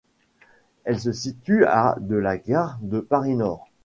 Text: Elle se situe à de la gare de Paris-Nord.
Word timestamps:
Elle 0.83 0.99
se 0.99 1.11
situe 1.11 1.63
à 1.65 1.95
de 1.99 2.15
la 2.15 2.39
gare 2.39 2.79
de 2.81 3.01
Paris-Nord. 3.01 3.67